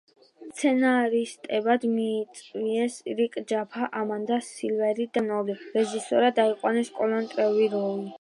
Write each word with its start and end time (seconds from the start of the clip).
სცენარისტებად 0.51 1.83
მიიწვიეს 1.97 2.95
რიკ 3.19 3.37
ჯაფა, 3.51 3.89
ამანდა 3.99 4.39
სილვერი 4.47 5.07
და 5.07 5.11
დერეკ 5.11 5.21
კონოლი, 5.35 5.57
რეჟისორად 5.77 6.41
აიყვანეს 6.45 6.91
კოლინ 6.97 7.29
ტრევოროუ. 7.35 7.93